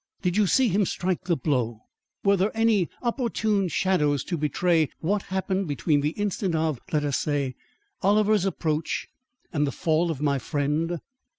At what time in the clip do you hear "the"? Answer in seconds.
1.25-1.35, 6.01-6.09, 9.67-9.71